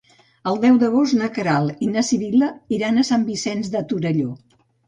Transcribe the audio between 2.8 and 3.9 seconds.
a Sant Vicenç de